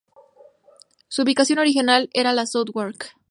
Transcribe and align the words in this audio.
Su 1.09 1.21
ubicación 1.21 1.59
original 1.59 2.09
era 2.15 2.31
en 2.31 2.47
Southwark. 2.47 3.13